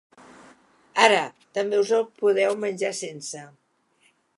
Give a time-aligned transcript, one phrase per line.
[1.07, 1.19] Ara,
[1.59, 3.49] també us el podeu menjar sense.